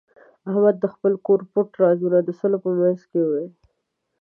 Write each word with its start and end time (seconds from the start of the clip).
احمد 0.49 0.75
د 0.79 0.85
خپل 0.93 1.13
کور 1.25 1.39
پټ 1.51 1.69
رازونه 1.83 2.17
د 2.23 2.29
سلو 2.39 2.57
په 2.63 2.69
منځ 2.79 2.99
کې 3.09 3.19
وویل. 3.21 3.51